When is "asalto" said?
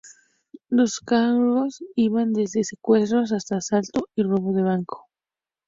3.57-4.07